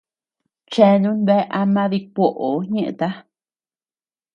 [0.71, 3.07] Cheanun bea ama dikuoʼo ñeeta.